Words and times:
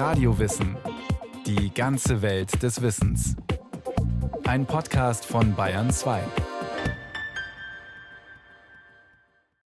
Radiowissen. 0.00 0.78
Die 1.44 1.74
ganze 1.74 2.22
Welt 2.22 2.62
des 2.62 2.80
Wissens. 2.80 3.36
Ein 4.44 4.64
Podcast 4.64 5.26
von 5.26 5.54
Bayern 5.54 5.90
2. 5.90 6.22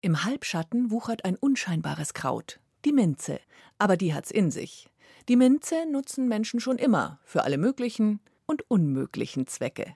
Im 0.02 0.23
Halbschatten 0.23 0.92
wuchert 0.92 1.26
ein 1.26 1.38
unscheinbares 1.38 2.13
Kraut, 2.13 2.60
die 2.86 2.92
Minze. 2.92 3.39
Aber 3.79 3.97
die 3.97 4.13
hat's 4.13 4.29
in 4.29 4.52
sich. 4.52 4.92
Die 5.28 5.35
Minze 5.35 5.88
nutzen 5.92 6.28
Menschen 6.28 6.60
schon 6.60 6.78
immer 6.78 7.17
für 7.24 7.44
alle 7.44 7.58
möglichen 7.58 8.19
und 8.46 8.69
unmöglichen 8.69 9.47
Zwecke. 9.47 9.96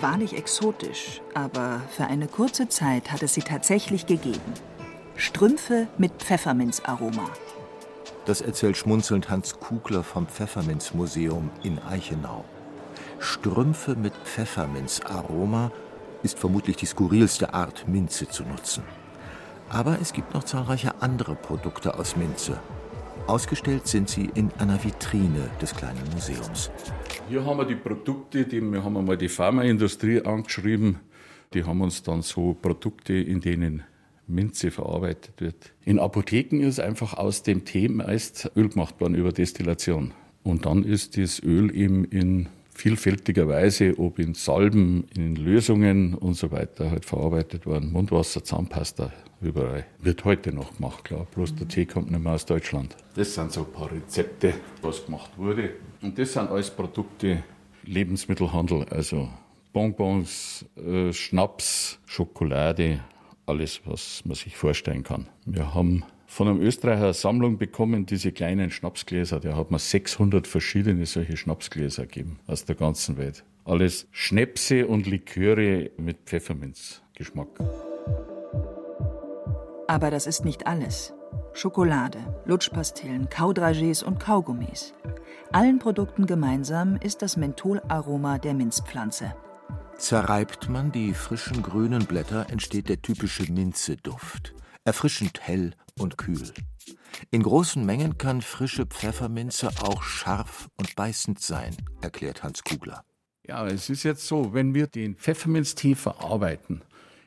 Wahrlich 0.00 0.36
exotisch, 0.36 1.22
aber 1.34 1.82
für 1.96 2.06
eine 2.06 2.26
kurze 2.26 2.68
Zeit 2.68 3.12
hat 3.12 3.22
es 3.22 3.34
sie 3.34 3.42
tatsächlich 3.42 4.06
gegeben. 4.06 4.54
Strümpfe 5.20 5.86
mit 5.98 6.12
Pfefferminzaroma. 6.14 7.28
Das 8.24 8.40
erzählt 8.40 8.78
schmunzelnd 8.78 9.28
Hans 9.28 9.60
Kugler 9.60 10.02
vom 10.02 10.26
Pfefferminzmuseum 10.26 11.50
in 11.62 11.78
Eichenau. 11.78 12.46
Strümpfe 13.18 13.96
mit 13.96 14.14
Pfefferminzaroma 14.24 15.72
ist 16.22 16.38
vermutlich 16.38 16.76
die 16.76 16.86
skurrilste 16.86 17.52
Art, 17.52 17.86
Minze 17.86 18.28
zu 18.28 18.44
nutzen. 18.44 18.82
Aber 19.68 19.98
es 20.00 20.14
gibt 20.14 20.32
noch 20.32 20.44
zahlreiche 20.44 21.02
andere 21.02 21.34
Produkte 21.34 21.98
aus 21.98 22.16
Minze. 22.16 22.58
Ausgestellt 23.26 23.86
sind 23.86 24.08
sie 24.08 24.30
in 24.34 24.50
einer 24.58 24.82
Vitrine 24.82 25.50
des 25.60 25.76
kleinen 25.76 26.02
Museums. 26.14 26.70
Hier 27.28 27.44
haben 27.44 27.58
wir 27.58 27.66
die 27.66 27.76
Produkte, 27.76 28.46
die, 28.46 28.62
wir 28.62 28.82
haben 28.82 28.96
einmal 28.96 29.18
die 29.18 29.28
Pharmaindustrie 29.28 30.22
angeschrieben. 30.22 30.98
Die 31.52 31.62
haben 31.62 31.82
uns 31.82 32.02
dann 32.02 32.22
so 32.22 32.54
Produkte, 32.54 33.12
in 33.12 33.42
denen 33.42 33.84
Minze 34.30 34.70
verarbeitet 34.70 35.40
wird. 35.40 35.72
In 35.84 35.98
Apotheken 35.98 36.60
ist 36.60 36.80
einfach 36.80 37.14
aus 37.14 37.42
dem 37.42 37.64
Tee 37.64 37.88
meist 37.88 38.50
Öl 38.56 38.68
gemacht 38.68 39.00
worden 39.00 39.14
über 39.14 39.32
Destillation. 39.32 40.12
Und 40.42 40.66
dann 40.66 40.84
ist 40.84 41.16
das 41.16 41.42
Öl 41.42 41.74
eben 41.74 42.04
in 42.04 42.48
vielfältiger 42.74 43.46
Weise, 43.46 43.98
ob 43.98 44.18
in 44.18 44.34
Salben, 44.34 45.04
in 45.14 45.36
Lösungen 45.36 46.14
und 46.14 46.34
so 46.34 46.50
weiter, 46.50 46.90
halt 46.90 47.04
verarbeitet 47.04 47.66
worden. 47.66 47.92
Mundwasser, 47.92 48.42
Zahnpasta, 48.42 49.12
überall. 49.42 49.84
Wird 50.00 50.24
heute 50.24 50.52
noch 50.52 50.76
gemacht, 50.76 51.04
klar. 51.04 51.26
Bloß 51.34 51.56
der 51.56 51.68
Tee 51.68 51.84
kommt 51.84 52.10
nicht 52.10 52.22
mehr 52.22 52.32
aus 52.32 52.46
Deutschland. 52.46 52.96
Das 53.14 53.34
sind 53.34 53.52
so 53.52 53.60
ein 53.60 53.72
paar 53.72 53.92
Rezepte, 53.92 54.54
was 54.80 55.04
gemacht 55.04 55.30
wurde. 55.36 55.74
Und 56.00 56.18
das 56.18 56.32
sind 56.32 56.48
alles 56.48 56.70
Produkte, 56.70 57.44
Lebensmittelhandel, 57.84 58.84
also 58.90 59.28
Bonbons, 59.72 60.64
äh, 60.76 61.12
Schnaps, 61.12 61.98
Schokolade, 62.06 63.00
alles, 63.46 63.80
was 63.84 64.22
man 64.24 64.34
sich 64.34 64.56
vorstellen 64.56 65.02
kann. 65.02 65.28
Wir 65.44 65.74
haben 65.74 66.04
von 66.26 66.46
einem 66.46 66.60
Österreicher 66.60 67.04
eine 67.04 67.12
Sammlung 67.12 67.58
bekommen, 67.58 68.06
diese 68.06 68.30
kleinen 68.30 68.70
Schnapsgläser. 68.70 69.40
Der 69.40 69.56
hat 69.56 69.70
mir 69.70 69.78
600 69.78 70.46
verschiedene 70.46 71.04
solche 71.06 71.36
Schnapsgläser 71.36 72.02
gegeben 72.06 72.38
aus 72.46 72.64
der 72.64 72.76
ganzen 72.76 73.16
Welt. 73.16 73.44
Alles 73.64 74.06
Schnäpse 74.12 74.86
und 74.86 75.06
Liköre 75.06 75.90
mit 75.96 76.18
Pfefferminzgeschmack. 76.26 77.48
Aber 79.88 80.10
das 80.10 80.28
ist 80.28 80.44
nicht 80.44 80.68
alles. 80.68 81.12
Schokolade, 81.52 82.18
Lutschpastillen, 82.44 83.28
Kaudragés 83.28 84.04
und 84.04 84.20
Kaugummis. 84.20 84.94
Allen 85.50 85.80
Produkten 85.80 86.26
gemeinsam 86.26 86.96
ist 86.96 87.22
das 87.22 87.36
Mentholaroma 87.36 88.38
der 88.38 88.54
Minzpflanze. 88.54 89.34
Zerreibt 90.00 90.70
man 90.70 90.90
die 90.90 91.12
frischen 91.12 91.62
grünen 91.62 92.06
Blätter, 92.06 92.48
entsteht 92.48 92.88
der 92.88 93.02
typische 93.02 93.52
Minzeduft. 93.52 94.54
Erfrischend 94.82 95.40
hell 95.42 95.74
und 95.98 96.16
kühl. 96.16 96.52
In 97.30 97.42
großen 97.42 97.84
Mengen 97.84 98.16
kann 98.16 98.40
frische 98.40 98.86
Pfefferminze 98.86 99.68
auch 99.82 100.02
scharf 100.02 100.70
und 100.78 100.96
beißend 100.96 101.38
sein, 101.38 101.76
erklärt 102.00 102.42
Hans 102.42 102.64
Kugler. 102.64 103.04
Ja, 103.46 103.66
es 103.66 103.90
ist 103.90 104.02
jetzt 104.04 104.26
so, 104.26 104.54
wenn 104.54 104.72
wir 104.72 104.86
den 104.86 105.16
Pfefferminztee 105.16 105.94
verarbeiten, 105.94 106.80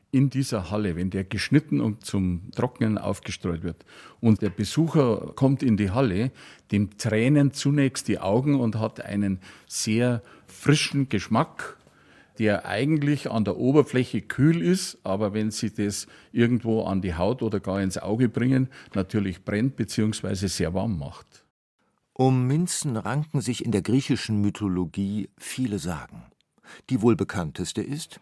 in 0.10 0.32
dieser 0.32 0.72
Halle, 0.72 0.96
wenn 0.96 1.12
der 1.12 1.26
geschnitten 1.26 1.80
und 1.80 2.04
zum 2.06 2.50
Trocknen 2.56 2.98
aufgestreut 2.98 3.62
wird 3.62 3.86
und 4.20 4.42
der 4.42 4.50
Besucher 4.50 5.34
kommt 5.36 5.62
in 5.62 5.78
die 5.78 5.92
Halle, 5.92 6.32
dem 6.72 6.98
tränen 6.98 7.54
zunächst 7.54 8.08
die 8.08 8.20
Augen 8.20 8.60
und 8.60 8.80
hat 8.80 9.00
einen 9.00 9.40
sehr 9.68 10.24
frischen 10.48 11.08
Geschmack, 11.08 11.78
der 12.40 12.66
eigentlich 12.66 13.30
an 13.30 13.46
der 13.46 13.58
Oberfläche 13.58 14.22
kühl 14.22 14.62
ist, 14.62 14.98
aber 15.04 15.34
wenn 15.34 15.52
Sie 15.52 15.74
das 15.74 16.08
irgendwo 16.32 16.84
an 16.84 17.02
die 17.02 17.16
Haut 17.16 17.42
oder 17.42 17.60
gar 17.60 17.82
ins 17.82 17.98
Auge 17.98 18.30
bringen, 18.30 18.70
natürlich 18.94 19.44
brennt 19.44 19.76
bzw. 19.76 20.48
sehr 20.48 20.74
warm 20.74 20.98
macht. 20.98 21.46
Um 22.14 22.48
Minzen 22.48 22.96
ranken 22.96 23.42
sich 23.42 23.66
in 23.66 23.72
der 23.72 23.82
griechischen 23.82 24.42
Mythologie 24.42 25.30
viele 25.38 25.80
Sagen. 25.80 26.24
Die 26.90 27.02
wohl 27.02 27.16
bekannteste 27.16 27.82
ist 27.82 28.20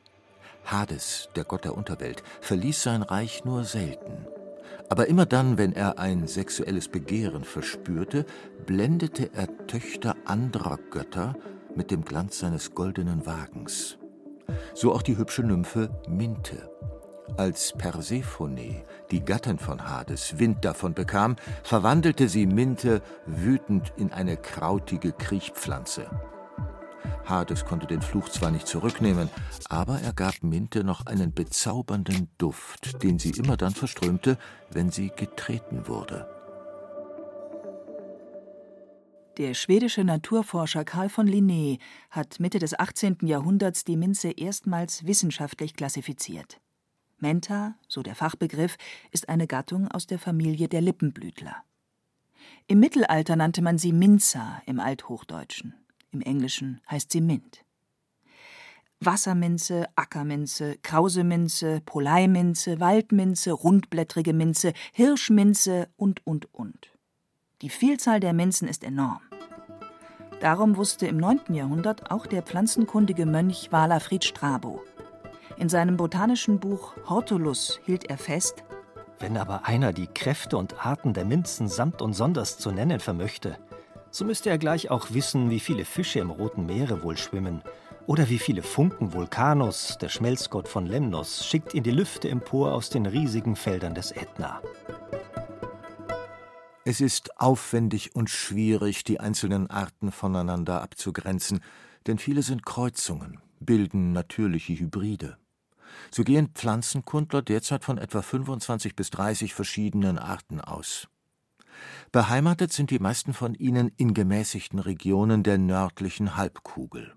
Hades, 0.65 1.29
der 1.35 1.43
Gott 1.43 1.65
der 1.65 1.75
Unterwelt, 1.75 2.23
verließ 2.41 2.83
sein 2.83 3.01
Reich 3.01 3.43
nur 3.45 3.63
selten. 3.63 4.27
Aber 4.89 5.07
immer 5.07 5.25
dann, 5.25 5.57
wenn 5.57 5.73
er 5.73 5.99
ein 5.99 6.27
sexuelles 6.27 6.87
Begehren 6.87 7.43
verspürte, 7.43 8.25
blendete 8.65 9.33
er 9.33 9.67
Töchter 9.67 10.15
anderer 10.25 10.77
Götter 10.91 11.35
mit 11.75 11.91
dem 11.91 12.03
Glanz 12.03 12.39
seines 12.39 12.75
goldenen 12.75 13.25
Wagens. 13.25 13.97
So 14.73 14.93
auch 14.93 15.01
die 15.01 15.17
hübsche 15.17 15.43
Nymphe 15.43 15.89
Minte. 16.07 16.69
Als 17.37 17.73
Persephone, 17.77 18.83
die 19.09 19.23
Gattin 19.23 19.57
von 19.57 19.87
Hades, 19.87 20.37
Wind 20.37 20.65
davon 20.65 20.93
bekam, 20.93 21.37
verwandelte 21.63 22.27
sie 22.27 22.45
Minte 22.45 23.01
wütend 23.25 23.93
in 23.95 24.11
eine 24.11 24.35
krautige 24.35 25.13
Kriechpflanze. 25.13 26.07
Hades 27.25 27.65
konnte 27.65 27.87
den 27.87 28.01
Fluch 28.01 28.29
zwar 28.29 28.51
nicht 28.51 28.67
zurücknehmen, 28.67 29.29
aber 29.69 29.99
er 30.01 30.13
gab 30.13 30.43
Minte 30.43 30.83
noch 30.83 31.05
einen 31.05 31.33
bezaubernden 31.33 32.29
Duft, 32.37 33.01
den 33.03 33.19
sie 33.19 33.31
immer 33.31 33.57
dann 33.57 33.73
verströmte, 33.73 34.37
wenn 34.71 34.91
sie 34.91 35.09
getreten 35.09 35.87
wurde. 35.87 36.27
Der 39.37 39.53
schwedische 39.53 40.03
Naturforscher 40.03 40.83
Carl 40.83 41.07
von 41.07 41.25
Linné 41.25 41.79
hat 42.09 42.41
Mitte 42.41 42.59
des 42.59 42.77
18. 42.77 43.19
Jahrhunderts 43.21 43.85
die 43.85 43.95
Minze 43.95 44.31
erstmals 44.31 45.05
wissenschaftlich 45.05 45.73
klassifiziert. 45.73 46.59
Menta, 47.17 47.75
so 47.87 48.03
der 48.03 48.15
Fachbegriff, 48.15 48.75
ist 49.11 49.29
eine 49.29 49.47
Gattung 49.47 49.87
aus 49.87 50.05
der 50.05 50.19
Familie 50.19 50.67
der 50.67 50.81
Lippenblütler. 50.81 51.63
Im 52.67 52.81
Mittelalter 52.81 53.37
nannte 53.37 53.61
man 53.61 53.77
sie 53.77 53.93
Minza 53.93 54.61
im 54.65 54.81
Althochdeutschen. 54.81 55.75
Im 56.11 56.21
Englischen 56.21 56.81
heißt 56.89 57.11
sie 57.11 57.21
Mint. 57.21 57.63
Wasserminze, 58.99 59.87
Ackerminze, 59.95 60.77
Krauseminze, 60.83 61.81
Poleiminze, 61.85 62.81
Waldminze, 62.81 63.53
rundblättrige 63.53 64.33
Minze, 64.33 64.73
Hirschminze 64.91 65.87
und, 65.95 66.25
und, 66.27 66.53
und. 66.53 66.91
Die 67.61 67.69
Vielzahl 67.69 68.19
der 68.19 68.33
Minzen 68.33 68.67
ist 68.67 68.83
enorm. 68.83 69.19
Darum 70.39 70.77
wusste 70.77 71.05
im 71.05 71.17
9. 71.17 71.53
Jahrhundert 71.53 72.09
auch 72.09 72.25
der 72.25 72.41
pflanzenkundige 72.41 73.27
Mönch 73.27 73.71
Walafried 73.71 74.23
Strabo. 74.23 74.81
In 75.57 75.69
seinem 75.69 75.95
botanischen 75.95 76.59
Buch 76.59 76.95
Hortulus 77.07 77.79
hielt 77.85 78.09
er 78.09 78.17
fest, 78.17 78.63
wenn 79.19 79.37
aber 79.37 79.67
einer 79.67 79.93
die 79.93 80.07
Kräfte 80.07 80.57
und 80.57 80.83
Arten 80.83 81.13
der 81.13 81.25
Minzen 81.25 81.67
samt 81.67 82.01
und 82.01 82.13
sonders 82.13 82.57
zu 82.57 82.71
nennen 82.71 82.99
vermöchte, 82.99 83.59
so 84.09 84.25
müsste 84.25 84.49
er 84.49 84.57
gleich 84.57 84.89
auch 84.89 85.11
wissen, 85.11 85.51
wie 85.51 85.59
viele 85.59 85.85
Fische 85.85 86.19
im 86.19 86.31
Roten 86.31 86.65
Meere 86.65 87.03
wohl 87.03 87.17
schwimmen 87.17 87.61
oder 88.07 88.29
wie 88.29 88.39
viele 88.39 88.63
Funken 88.63 89.13
Vulkanus, 89.13 89.99
der 90.01 90.09
Schmelzgott 90.09 90.67
von 90.67 90.87
Lemnos, 90.87 91.45
schickt 91.45 91.75
in 91.75 91.83
die 91.83 91.91
Lüfte 91.91 92.27
empor 92.29 92.73
aus 92.73 92.89
den 92.89 93.05
riesigen 93.05 93.55
Feldern 93.55 93.93
des 93.93 94.11
Ätna. 94.11 94.59
Es 96.83 96.99
ist 96.99 97.39
aufwendig 97.39 98.15
und 98.15 98.29
schwierig, 98.31 99.03
die 99.03 99.19
einzelnen 99.19 99.69
Arten 99.69 100.11
voneinander 100.11 100.81
abzugrenzen, 100.81 101.61
denn 102.07 102.17
viele 102.17 102.41
sind 102.41 102.65
Kreuzungen, 102.65 103.39
bilden 103.59 104.13
natürliche 104.13 104.73
Hybride. 104.73 105.37
So 106.09 106.23
gehen 106.23 106.49
Pflanzenkundler 106.55 107.43
derzeit 107.43 107.83
von 107.83 107.99
etwa 107.99 108.23
25 108.23 108.95
bis 108.95 109.11
30 109.11 109.53
verschiedenen 109.53 110.17
Arten 110.17 110.59
aus. 110.59 111.07
Beheimatet 112.11 112.73
sind 112.73 112.89
die 112.89 112.99
meisten 112.99 113.33
von 113.33 113.53
ihnen 113.53 113.91
in 113.97 114.15
gemäßigten 114.15 114.79
Regionen 114.79 115.43
der 115.43 115.59
nördlichen 115.59 116.35
Halbkugel. 116.35 117.13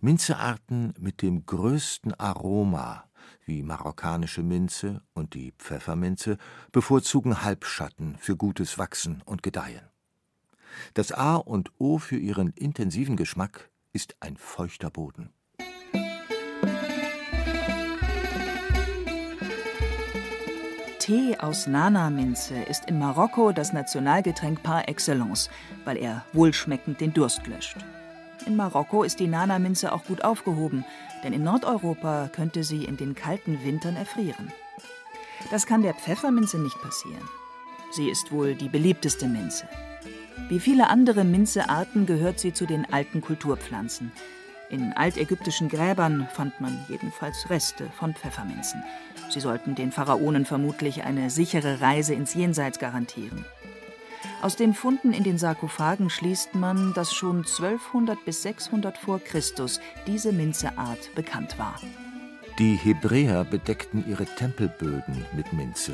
Minzearten 0.00 0.94
mit 0.98 1.20
dem 1.20 1.44
größten 1.44 2.14
Aroma, 2.14 3.04
wie 3.44 3.62
marokkanische 3.62 4.42
Minze 4.42 5.02
und 5.14 5.34
die 5.34 5.52
Pfefferminze, 5.58 6.38
bevorzugen 6.70 7.42
Halbschatten 7.42 8.16
für 8.18 8.36
gutes 8.36 8.78
Wachsen 8.78 9.22
und 9.24 9.42
Gedeihen. 9.42 9.88
Das 10.94 11.12
A 11.12 11.36
und 11.36 11.70
O 11.78 11.98
für 11.98 12.16
ihren 12.16 12.50
intensiven 12.50 13.16
Geschmack 13.16 13.70
ist 13.92 14.16
ein 14.20 14.36
feuchter 14.36 14.90
Boden. 14.90 15.32
Tee 20.98 21.36
aus 21.36 21.66
Nana-Minze 21.66 22.54
ist 22.62 22.84
in 22.88 23.00
Marokko 23.00 23.50
das 23.50 23.72
Nationalgetränk 23.72 24.62
par 24.62 24.88
excellence, 24.88 25.50
weil 25.84 25.96
er 25.96 26.24
wohlschmeckend 26.32 27.00
den 27.00 27.12
Durst 27.12 27.44
löscht. 27.48 27.78
In 28.46 28.56
Marokko 28.56 29.04
ist 29.04 29.20
die 29.20 29.28
Nana-Minze 29.28 29.92
auch 29.92 30.04
gut 30.04 30.24
aufgehoben, 30.24 30.84
denn 31.22 31.32
in 31.32 31.44
Nordeuropa 31.44 32.28
könnte 32.32 32.64
sie 32.64 32.84
in 32.84 32.96
den 32.96 33.14
kalten 33.14 33.64
Wintern 33.64 33.96
erfrieren. 33.96 34.52
Das 35.50 35.66
kann 35.66 35.82
der 35.82 35.94
Pfefferminze 35.94 36.58
nicht 36.58 36.80
passieren. 36.80 37.28
Sie 37.92 38.08
ist 38.08 38.32
wohl 38.32 38.54
die 38.54 38.68
beliebteste 38.68 39.28
Minze. 39.28 39.68
Wie 40.48 40.60
viele 40.60 40.88
andere 40.88 41.24
Minzearten 41.24 42.06
gehört 42.06 42.40
sie 42.40 42.52
zu 42.52 42.66
den 42.66 42.90
alten 42.92 43.20
Kulturpflanzen. 43.20 44.12
In 44.70 44.92
altägyptischen 44.94 45.68
Gräbern 45.68 46.26
fand 46.32 46.60
man 46.60 46.78
jedenfalls 46.88 47.50
Reste 47.50 47.90
von 47.98 48.14
Pfefferminzen. 48.14 48.82
Sie 49.28 49.40
sollten 49.40 49.74
den 49.74 49.92
Pharaonen 49.92 50.46
vermutlich 50.46 51.04
eine 51.04 51.30
sichere 51.30 51.80
Reise 51.80 52.14
ins 52.14 52.34
Jenseits 52.34 52.78
garantieren. 52.78 53.44
Aus 54.42 54.56
den 54.56 54.74
Funden 54.74 55.12
in 55.12 55.22
den 55.22 55.38
Sarkophagen 55.38 56.10
schließt 56.10 56.56
man, 56.56 56.92
dass 56.94 57.14
schon 57.14 57.38
1200 57.38 58.24
bis 58.24 58.42
600 58.42 58.98
vor 58.98 59.20
Christus 59.20 59.80
diese 60.08 60.32
Minzeart 60.32 61.14
bekannt 61.14 61.60
war. 61.60 61.80
Die 62.58 62.74
Hebräer 62.74 63.44
bedeckten 63.44 64.04
ihre 64.08 64.24
Tempelböden 64.24 65.24
mit 65.36 65.52
Minze. 65.52 65.92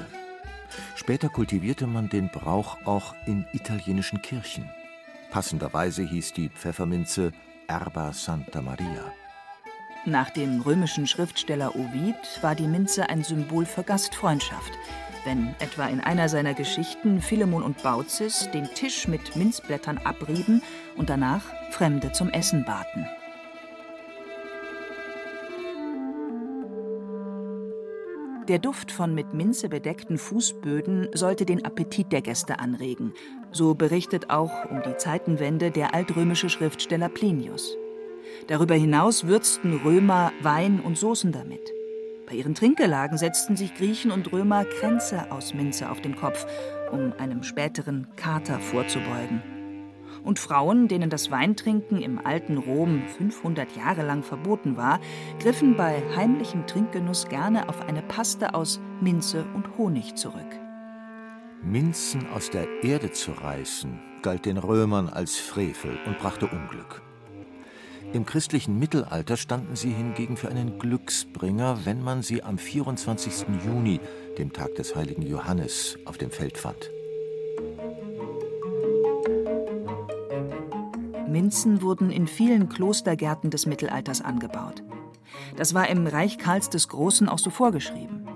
Später 0.94 1.28
kultivierte 1.28 1.86
man 1.86 2.08
den 2.08 2.30
Brauch 2.30 2.78
auch 2.86 3.14
in 3.26 3.44
italienischen 3.52 4.22
Kirchen. 4.22 4.68
Passenderweise 5.30 6.02
hieß 6.02 6.32
die 6.32 6.48
Pfefferminze 6.48 7.32
Erba 7.66 8.14
Santa 8.14 8.62
Maria. 8.62 9.12
Nach 10.08 10.30
dem 10.30 10.62
römischen 10.62 11.06
Schriftsteller 11.06 11.76
Ovid 11.76 12.16
war 12.40 12.54
die 12.54 12.66
Minze 12.66 13.10
ein 13.10 13.22
Symbol 13.22 13.66
für 13.66 13.82
Gastfreundschaft. 13.82 14.72
Wenn 15.26 15.54
etwa 15.58 15.84
in 15.84 16.00
einer 16.00 16.30
seiner 16.30 16.54
Geschichten 16.54 17.20
Philemon 17.20 17.62
und 17.62 17.82
Baucis 17.82 18.48
den 18.54 18.64
Tisch 18.72 19.06
mit 19.06 19.36
Minzblättern 19.36 19.98
abrieben 19.98 20.62
und 20.96 21.10
danach 21.10 21.42
Fremde 21.72 22.10
zum 22.12 22.30
Essen 22.30 22.64
baten. 22.64 23.06
Der 28.48 28.58
Duft 28.58 28.90
von 28.90 29.14
mit 29.14 29.34
Minze 29.34 29.68
bedeckten 29.68 30.16
Fußböden 30.16 31.10
sollte 31.12 31.44
den 31.44 31.66
Appetit 31.66 32.12
der 32.12 32.22
Gäste 32.22 32.60
anregen. 32.60 33.12
So 33.52 33.74
berichtet 33.74 34.30
auch 34.30 34.70
um 34.70 34.80
die 34.80 34.96
Zeitenwende 34.96 35.70
der 35.70 35.92
altrömische 35.92 36.48
Schriftsteller 36.48 37.10
Plinius. 37.10 37.76
Darüber 38.46 38.74
hinaus 38.74 39.26
würzten 39.26 39.80
Römer 39.84 40.32
Wein 40.42 40.80
und 40.80 40.98
Soßen 40.98 41.32
damit. 41.32 41.72
Bei 42.26 42.34
ihren 42.34 42.54
Trinkgelagen 42.54 43.16
setzten 43.18 43.56
sich 43.56 43.74
Griechen 43.74 44.10
und 44.10 44.32
Römer 44.32 44.64
Kränze 44.64 45.30
aus 45.32 45.54
Minze 45.54 45.90
auf 45.90 46.00
den 46.00 46.16
Kopf, 46.16 46.46
um 46.92 47.12
einem 47.18 47.42
späteren 47.42 48.06
Kater 48.16 48.60
vorzubeugen 48.60 49.42
und 50.24 50.38
Frauen, 50.38 50.88
denen 50.88 51.10
das 51.10 51.30
Weintrinken 51.30 52.00
im 52.02 52.24
alten 52.24 52.58
Rom 52.58 53.02
500 53.16 53.76
Jahre 53.76 54.02
lang 54.02 54.22
verboten 54.22 54.76
war, 54.76 55.00
griffen 55.40 55.76
bei 55.76 56.02
heimlichem 56.16 56.66
Trinkgenuss 56.66 57.28
gerne 57.28 57.68
auf 57.68 57.80
eine 57.80 58.02
Paste 58.02 58.54
aus 58.54 58.80
Minze 59.00 59.46
und 59.54 59.78
Honig 59.78 60.16
zurück. 60.16 60.58
Minzen 61.62 62.28
aus 62.30 62.50
der 62.50 62.66
Erde 62.82 63.10
zu 63.10 63.32
reißen, 63.32 63.98
galt 64.22 64.44
den 64.44 64.58
Römern 64.58 65.08
als 65.08 65.36
Frevel 65.36 65.98
und 66.06 66.18
brachte 66.18 66.46
Unglück. 66.46 67.02
Im 68.14 68.24
christlichen 68.24 68.78
Mittelalter 68.78 69.36
standen 69.36 69.76
sie 69.76 69.90
hingegen 69.90 70.38
für 70.38 70.48
einen 70.48 70.78
Glücksbringer, 70.78 71.84
wenn 71.84 72.02
man 72.02 72.22
sie 72.22 72.42
am 72.42 72.56
24. 72.56 73.46
Juni, 73.66 74.00
dem 74.38 74.52
Tag 74.54 74.74
des 74.76 74.96
heiligen 74.96 75.22
Johannes, 75.22 75.98
auf 76.06 76.16
dem 76.16 76.30
Feld 76.30 76.56
fand. 76.56 76.90
Minzen 81.28 81.82
wurden 81.82 82.10
in 82.10 82.26
vielen 82.26 82.70
Klostergärten 82.70 83.50
des 83.50 83.66
Mittelalters 83.66 84.22
angebaut. 84.22 84.82
Das 85.56 85.74
war 85.74 85.88
im 85.88 86.06
Reich 86.06 86.38
Karls 86.38 86.70
des 86.70 86.88
Großen 86.88 87.28
auch 87.28 87.38
so 87.38 87.50
vorgeschrieben. 87.50 88.26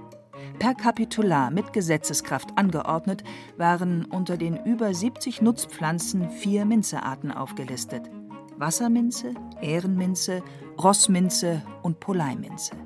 Per 0.59 0.75
Kapitular 0.75 1.51
mit 1.51 1.73
Gesetzeskraft 1.73 2.51
angeordnet 2.57 3.25
waren 3.57 4.05
unter 4.05 4.37
den 4.37 4.63
über 4.65 4.93
70 4.93 5.41
Nutzpflanzen 5.41 6.31
vier 6.31 6.67
Minzearten 6.67 7.33
aufgelistet: 7.33 8.11
Wasserminze, 8.63 9.35
Ehrenminze, 9.61 10.41
Rossminze 10.79 11.63
und 11.83 11.99
Poleiminze. 11.99 12.77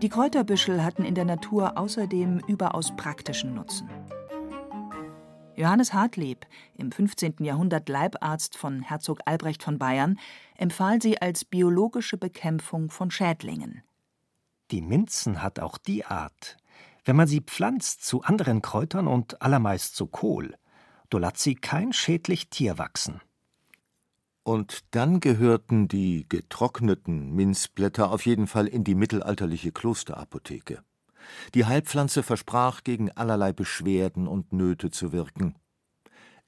Die 0.00 0.08
Kräuterbüschel 0.08 0.84
hatten 0.84 1.04
in 1.04 1.16
der 1.16 1.24
Natur 1.24 1.76
außerdem 1.76 2.38
überaus 2.46 2.94
praktischen 2.94 3.54
Nutzen. 3.54 3.90
Johannes 5.56 5.92
Hartlieb, 5.92 6.46
im 6.76 6.92
15. 6.92 7.38
Jahrhundert 7.40 7.88
Leibarzt 7.88 8.56
von 8.56 8.82
Herzog 8.82 9.18
Albrecht 9.24 9.64
von 9.64 9.80
Bayern, 9.80 10.20
empfahl 10.56 11.02
sie 11.02 11.20
als 11.20 11.44
biologische 11.44 12.16
Bekämpfung 12.16 12.90
von 12.90 13.10
Schädlingen. 13.10 13.82
Die 14.70 14.80
Minzen 14.80 15.42
hat 15.42 15.58
auch 15.58 15.76
die 15.76 16.04
Art, 16.04 16.56
wenn 17.04 17.16
man 17.16 17.26
sie 17.26 17.40
pflanzt 17.40 18.06
zu 18.06 18.22
anderen 18.22 18.62
Kräutern 18.62 19.08
und 19.08 19.42
allermeist 19.42 19.96
zu 19.96 20.06
Kohl, 20.06 20.54
so 21.10 21.18
lat 21.18 21.36
sie 21.36 21.56
kein 21.56 21.92
schädlich 21.92 22.48
Tier 22.48 22.78
wachsen. 22.78 23.20
Und 24.44 24.84
dann 24.90 25.20
gehörten 25.20 25.88
die 25.88 26.26
getrockneten 26.28 27.34
Minzblätter 27.34 28.12
auf 28.12 28.26
jeden 28.26 28.46
Fall 28.46 28.66
in 28.66 28.84
die 28.84 28.94
mittelalterliche 28.94 29.72
Klosterapotheke. 29.72 30.84
Die 31.54 31.64
Heilpflanze 31.64 32.22
versprach, 32.22 32.84
gegen 32.84 33.10
allerlei 33.10 33.54
Beschwerden 33.54 34.28
und 34.28 34.52
Nöte 34.52 34.90
zu 34.90 35.12
wirken. 35.12 35.54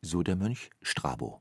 So 0.03 0.23
der 0.23 0.37
Mönch 0.37 0.71
Strabo. 0.83 1.41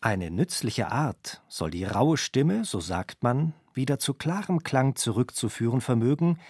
Eine 0.00 0.32
nützliche 0.32 0.90
Art 0.90 1.40
soll 1.46 1.70
die 1.70 1.84
raue 1.84 2.16
Stimme, 2.16 2.64
so 2.64 2.80
sagt 2.80 3.22
man, 3.22 3.54
wieder 3.72 4.00
zu 4.00 4.14
klarem 4.14 4.64
Klang 4.64 4.96
zurückzuführen 4.96 5.80
vermögen, 5.80 6.40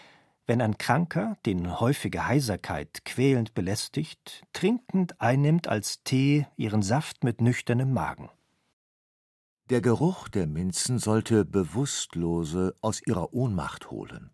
wenn 0.47 0.63
ein 0.63 0.79
Kranker, 0.79 1.37
den 1.45 1.79
häufige 1.79 2.27
Heiserkeit 2.27 3.05
quälend 3.05 3.53
belästigt, 3.53 4.45
trinkend 4.55 5.21
einnimmt 5.21 5.69
als 5.69 6.03
Tee 6.03 6.47
ihren 6.57 6.81
Saft 6.81 7.23
mit 7.23 7.43
nüchternem 7.43 7.93
Magen. 7.93 8.31
Der 9.71 9.81
Geruch 9.81 10.29
der 10.29 10.49
Minzen 10.49 10.99
sollte 10.99 11.45
Bewusstlose 11.45 12.75
aus 12.81 13.01
ihrer 13.07 13.33
Ohnmacht 13.33 13.93
holen. 13.93 14.31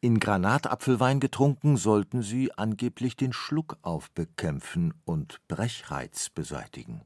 In 0.00 0.18
Granatapfelwein 0.18 1.20
getrunken, 1.20 1.76
sollten 1.76 2.22
sie 2.22 2.50
angeblich 2.56 3.16
den 3.16 3.34
Schluckauf 3.34 4.10
bekämpfen 4.12 4.94
und 5.04 5.46
Brechreiz 5.46 6.30
beseitigen. 6.30 7.02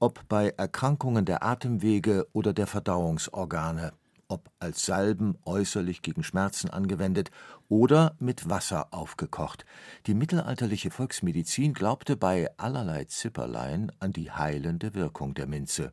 Ob 0.00 0.28
bei 0.28 0.48
Erkrankungen 0.48 1.24
der 1.24 1.44
Atemwege 1.44 2.26
oder 2.32 2.52
der 2.52 2.66
Verdauungsorgane, 2.66 3.92
ob 4.26 4.50
als 4.58 4.84
Salben 4.84 5.38
äußerlich 5.44 6.02
gegen 6.02 6.24
Schmerzen 6.24 6.70
angewendet 6.70 7.30
oder 7.68 8.16
mit 8.18 8.48
Wasser 8.50 8.92
aufgekocht. 8.92 9.64
Die 10.06 10.14
mittelalterliche 10.14 10.90
Volksmedizin 10.90 11.72
glaubte 11.72 12.16
bei 12.16 12.48
allerlei 12.56 13.04
Zipperlein 13.04 13.92
an 14.00 14.12
die 14.12 14.30
heilende 14.30 14.94
Wirkung 14.94 15.34
der 15.34 15.46
Minze. 15.46 15.92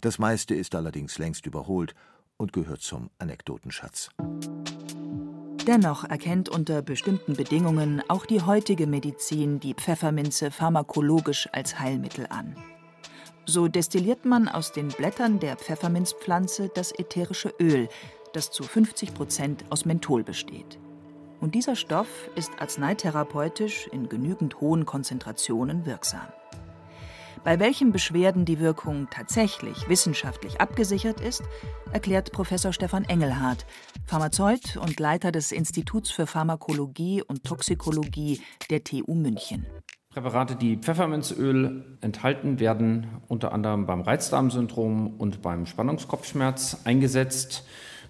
Das 0.00 0.18
meiste 0.18 0.54
ist 0.54 0.74
allerdings 0.74 1.18
längst 1.18 1.46
überholt 1.46 1.94
und 2.36 2.52
gehört 2.52 2.80
zum 2.80 3.10
Anekdotenschatz. 3.18 4.10
Dennoch 5.66 6.02
erkennt 6.04 6.48
unter 6.48 6.82
bestimmten 6.82 7.34
Bedingungen 7.34 8.02
auch 8.08 8.26
die 8.26 8.42
heutige 8.42 8.88
Medizin 8.88 9.60
die 9.60 9.74
Pfefferminze 9.74 10.50
pharmakologisch 10.50 11.48
als 11.52 11.78
Heilmittel 11.78 12.26
an. 12.30 12.56
So 13.46 13.68
destilliert 13.68 14.24
man 14.24 14.48
aus 14.48 14.72
den 14.72 14.88
Blättern 14.88 15.38
der 15.38 15.56
Pfefferminzpflanze 15.56 16.68
das 16.74 16.92
ätherische 16.92 17.52
Öl, 17.60 17.88
das 18.32 18.50
zu 18.50 18.64
50 18.64 19.14
Prozent 19.14 19.64
aus 19.70 19.84
Menthol 19.84 20.24
besteht. 20.24 20.78
Und 21.40 21.54
dieser 21.54 21.76
Stoff 21.76 22.08
ist 22.36 22.52
arzneitherapeutisch 22.58 23.88
in 23.88 24.08
genügend 24.08 24.60
hohen 24.60 24.86
Konzentrationen 24.86 25.86
wirksam. 25.86 26.26
Bei 27.44 27.58
welchen 27.58 27.90
Beschwerden 27.90 28.44
die 28.44 28.60
Wirkung 28.60 29.08
tatsächlich 29.10 29.88
wissenschaftlich 29.88 30.60
abgesichert 30.60 31.20
ist, 31.20 31.42
erklärt 31.92 32.30
Professor 32.30 32.72
Stefan 32.72 33.04
Engelhardt, 33.04 33.66
Pharmazeut 34.06 34.76
und 34.76 35.00
Leiter 35.00 35.32
des 35.32 35.50
Instituts 35.50 36.12
für 36.12 36.28
Pharmakologie 36.28 37.20
und 37.26 37.42
Toxikologie 37.42 38.40
der 38.70 38.84
TU 38.84 39.14
München. 39.14 39.66
Präparate, 40.10 40.54
die 40.54 40.76
Pfefferminzöl 40.76 41.98
enthalten, 42.00 42.60
werden 42.60 43.08
unter 43.26 43.52
anderem 43.52 43.86
beim 43.86 44.02
Reizdarmsyndrom 44.02 45.16
und 45.18 45.42
beim 45.42 45.66
Spannungskopfschmerz 45.66 46.82
eingesetzt. 46.84 47.64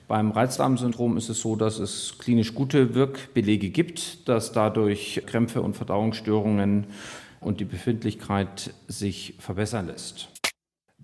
Beim 0.09 0.31
Reizdarmsyndrom 0.31 1.17
ist 1.17 1.31
es 1.31 1.41
so, 1.41 1.57
dass 1.57 1.79
es 1.79 2.19
klinisch 2.19 2.55
gute 2.55 2.95
Wirkbelege 2.95 3.71
gibt, 3.71 4.29
dass 4.29 4.53
dadurch 4.53 5.23
Krämpfe 5.25 5.63
und 5.63 5.75
Verdauungsstörungen 5.75 6.89
und 7.43 7.61
die 7.61 7.65
Befindlichkeit 7.65 8.73
sich 8.89 9.37
verbessern 9.39 9.87
lässt. 9.87 10.29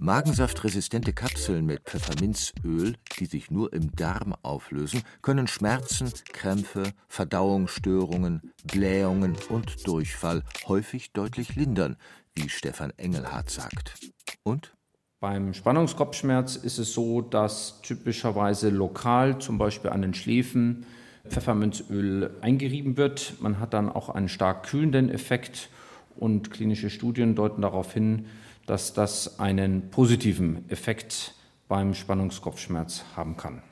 Magensaftresistente 0.01 1.13
Kapseln 1.13 1.67
mit 1.67 1.83
Pfefferminzöl, 1.83 2.95
die 3.19 3.27
sich 3.27 3.51
nur 3.51 3.73
im 3.73 3.91
Darm 3.97 4.33
auflösen, 4.43 5.03
können 5.23 5.49
Schmerzen, 5.49 6.13
Krämpfe, 6.33 6.93
Verdauungsstörungen, 7.09 8.53
Blähungen 8.65 9.35
und 9.49 9.89
Durchfall 9.89 10.45
häufig 10.69 11.13
deutlich 11.13 11.57
lindern, 11.57 11.97
wie 12.37 12.49
Stefan 12.49 12.93
Engelhardt 12.97 13.51
sagt. 13.51 13.99
Und? 14.45 14.73
Beim 15.19 15.53
Spannungskopfschmerz 15.53 16.55
ist 16.55 16.79
es 16.79 16.93
so, 16.93 17.21
dass 17.21 17.83
typischerweise 17.83 18.71
lokal, 18.71 19.41
zum 19.41 19.59
Beispiel 19.59 19.91
an 19.91 20.03
den 20.03 20.15
Schläfen, 20.15 20.87
Pfefferminzöl 21.29 22.37
eingerieben 22.41 22.97
wird. 22.97 23.35
Man 23.41 23.59
hat 23.59 23.75
dann 23.75 23.89
auch 23.89 24.11
einen 24.11 24.29
stark 24.29 24.63
kühlenden 24.67 25.11
Effekt 25.11 25.71
und 26.19 26.51
klinische 26.51 26.91
Studien 26.91 27.35
deuten 27.35 27.63
darauf 27.63 27.93
hin, 27.93 28.27
dass 28.67 28.93
das 28.93 29.39
einen 29.39 29.91
positiven 29.91 30.69
Effekt 30.69 31.35
beim 31.69 31.95
Spannungskopfschmerz 31.95 33.05
haben 33.17 33.37
kann. 33.37 33.63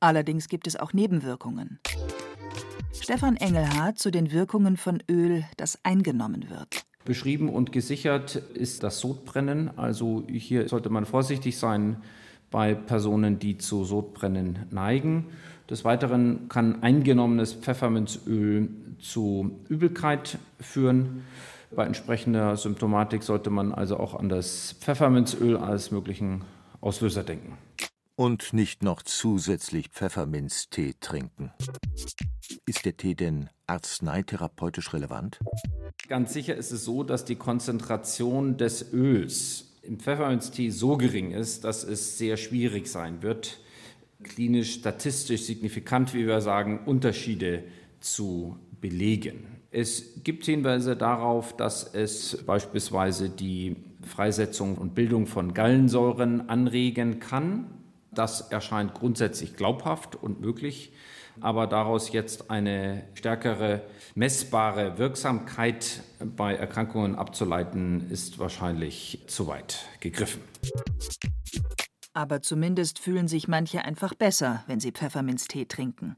Allerdings 0.00 0.48
gibt 0.48 0.66
es 0.66 0.76
auch 0.76 0.92
Nebenwirkungen. 0.92 1.80
Stefan 2.92 3.36
Engelhardt 3.36 3.98
zu 3.98 4.10
den 4.10 4.32
Wirkungen 4.32 4.76
von 4.76 5.02
Öl, 5.10 5.44
das 5.56 5.78
eingenommen 5.82 6.50
wird. 6.50 6.84
Beschrieben 7.04 7.48
und 7.48 7.72
gesichert 7.72 8.36
ist 8.36 8.84
das 8.84 9.00
Sodbrennen. 9.00 9.76
Also 9.76 10.24
hier 10.28 10.68
sollte 10.68 10.88
man 10.88 11.04
vorsichtig 11.04 11.58
sein 11.58 11.96
bei 12.50 12.74
Personen, 12.74 13.40
die 13.40 13.58
zu 13.58 13.84
Sodbrennen 13.84 14.66
neigen. 14.70 15.26
Des 15.72 15.86
Weiteren 15.86 16.50
kann 16.50 16.82
eingenommenes 16.82 17.54
Pfefferminzöl 17.54 18.68
zu 18.98 19.58
Übelkeit 19.70 20.36
führen. 20.60 21.24
Bei 21.74 21.86
entsprechender 21.86 22.58
Symptomatik 22.58 23.22
sollte 23.22 23.48
man 23.48 23.72
also 23.72 23.96
auch 23.96 24.14
an 24.14 24.28
das 24.28 24.76
Pfefferminzöl 24.80 25.56
als 25.56 25.90
möglichen 25.90 26.44
Auslöser 26.82 27.24
denken. 27.24 27.56
Und 28.16 28.52
nicht 28.52 28.82
noch 28.82 29.00
zusätzlich 29.00 29.88
Pfefferminztee 29.88 30.92
trinken. 31.00 31.52
Ist 32.66 32.84
der 32.84 32.98
Tee 32.98 33.14
denn 33.14 33.48
arzneitherapeutisch 33.66 34.92
relevant? 34.92 35.38
Ganz 36.06 36.34
sicher 36.34 36.54
ist 36.54 36.72
es 36.72 36.84
so, 36.84 37.02
dass 37.02 37.24
die 37.24 37.36
Konzentration 37.36 38.58
des 38.58 38.92
Öls 38.92 39.78
im 39.80 39.98
Pfefferminztee 39.98 40.68
so 40.68 40.98
gering 40.98 41.30
ist, 41.30 41.64
dass 41.64 41.82
es 41.82 42.18
sehr 42.18 42.36
schwierig 42.36 42.88
sein 42.88 43.22
wird, 43.22 43.58
klinisch 44.22 44.74
statistisch 44.74 45.42
signifikant, 45.42 46.14
wie 46.14 46.26
wir 46.26 46.40
sagen, 46.40 46.80
Unterschiede 46.86 47.64
zu 48.00 48.56
belegen. 48.80 49.46
Es 49.70 50.22
gibt 50.22 50.44
Hinweise 50.44 50.96
darauf, 50.96 51.56
dass 51.56 51.94
es 51.94 52.44
beispielsweise 52.44 53.30
die 53.30 53.76
Freisetzung 54.02 54.76
und 54.76 54.94
Bildung 54.94 55.26
von 55.26 55.54
Gallensäuren 55.54 56.48
anregen 56.50 57.20
kann. 57.20 57.66
Das 58.10 58.42
erscheint 58.50 58.92
grundsätzlich 58.92 59.56
glaubhaft 59.56 60.16
und 60.16 60.40
möglich, 60.40 60.92
aber 61.40 61.66
daraus 61.66 62.12
jetzt 62.12 62.50
eine 62.50 63.04
stärkere 63.14 63.82
messbare 64.14 64.98
Wirksamkeit 64.98 66.02
bei 66.36 66.54
Erkrankungen 66.54 67.14
abzuleiten, 67.14 68.10
ist 68.10 68.38
wahrscheinlich 68.38 69.22
zu 69.28 69.46
weit 69.46 69.86
gegriffen. 70.00 70.42
Aber 72.14 72.42
zumindest 72.42 72.98
fühlen 72.98 73.28
sich 73.28 73.48
manche 73.48 73.84
einfach 73.84 74.14
besser, 74.14 74.64
wenn 74.66 74.80
sie 74.80 74.92
Pfefferminztee 74.92 75.64
trinken. 75.64 76.16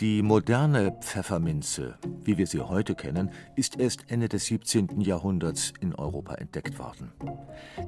Die 0.00 0.22
moderne 0.22 0.92
Pfefferminze, 1.00 1.98
wie 2.24 2.36
wir 2.38 2.46
sie 2.46 2.60
heute 2.60 2.94
kennen, 2.94 3.30
ist 3.54 3.78
erst 3.78 4.10
Ende 4.10 4.28
des 4.28 4.46
17. 4.46 5.00
Jahrhunderts 5.00 5.72
in 5.80 5.94
Europa 5.94 6.34
entdeckt 6.34 6.78
worden. 6.78 7.12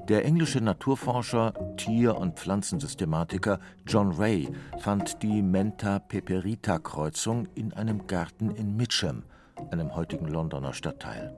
Der 0.08 0.24
englische 0.24 0.60
Naturforscher, 0.60 1.54
Tier- 1.76 2.16
und 2.16 2.38
Pflanzensystematiker 2.38 3.60
John 3.86 4.12
Ray 4.12 4.48
fand 4.78 5.22
die 5.22 5.42
Menta 5.42 5.98
peperita 5.98 6.78
Kreuzung 6.78 7.46
in 7.54 7.72
einem 7.72 8.06
Garten 8.06 8.50
in 8.50 8.76
Mitcham, 8.76 9.24
einem 9.70 9.94
heutigen 9.94 10.26
Londoner 10.26 10.72
Stadtteil. 10.72 11.36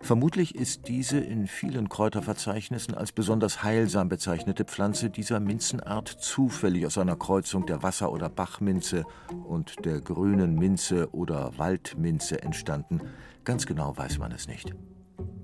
Vermutlich 0.00 0.54
ist 0.54 0.88
diese 0.88 1.18
in 1.18 1.46
vielen 1.46 1.88
Kräuterverzeichnissen 1.88 2.94
als 2.94 3.12
besonders 3.12 3.62
heilsam 3.62 4.08
bezeichnete 4.08 4.64
Pflanze 4.64 5.10
dieser 5.10 5.40
Minzenart 5.40 6.08
zufällig 6.08 6.86
aus 6.86 6.98
einer 6.98 7.16
Kreuzung 7.16 7.66
der 7.66 7.82
Wasser- 7.82 8.12
oder 8.12 8.28
Bachminze 8.28 9.04
und 9.44 9.84
der 9.84 10.00
grünen 10.00 10.54
Minze 10.54 11.14
oder 11.14 11.56
Waldminze 11.58 12.42
entstanden. 12.42 13.00
Ganz 13.44 13.66
genau 13.66 13.96
weiß 13.96 14.18
man 14.18 14.32
es 14.32 14.48
nicht. 14.48 14.74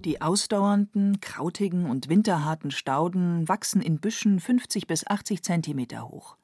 Die 0.05 0.21
ausdauernden, 0.21 1.21
krautigen 1.21 1.89
und 1.89 2.09
winterharten 2.09 2.73
Stauden 2.73 3.49
wachsen 3.49 3.81
in 3.81 4.01
Büschen 4.01 4.41
50 4.41 4.89
bis 4.89 5.07
80 5.07 5.45
Zentimeter 5.45 6.09
hoch. 6.09 6.37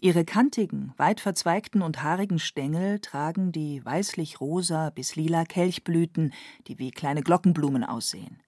Ihre 0.00 0.24
kantigen, 0.24 0.92
weit 0.96 1.20
verzweigten 1.20 1.82
und 1.82 2.02
haarigen 2.02 2.38
Stängel 2.38 2.98
tragen 3.00 3.52
die 3.52 3.84
weißlich-rosa 3.84 4.90
bis 4.90 5.16
lila 5.16 5.44
Kelchblüten, 5.44 6.32
die 6.66 6.78
wie 6.78 6.90
kleine 6.90 7.22
Glockenblumen 7.22 7.84
aussehen. 7.84 8.42